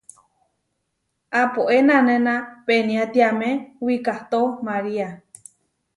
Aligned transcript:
Aapóe 1.39 1.77
nanéna 1.87 2.33
peniátiame 2.65 3.49
wikahtó 3.85 4.41
María. 4.67 5.09